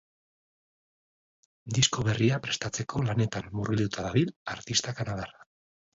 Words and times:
Disko 1.77 2.07
berria 2.09 2.41
prestatzeko 2.47 3.03
lanetan 3.11 3.53
murgilduta 3.59 4.07
dabil 4.11 4.37
artista 4.57 4.97
kanadarra. 5.03 5.51